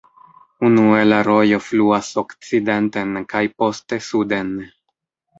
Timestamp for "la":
1.09-1.17